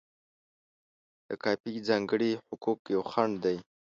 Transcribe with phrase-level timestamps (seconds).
[1.27, 3.57] د کاپي ځانګړي حقوق یو خنډ دی.